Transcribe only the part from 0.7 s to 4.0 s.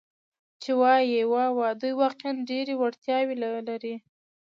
ووایي: 'واو، دوی واقعاً ډېرې وړتیاوې لري.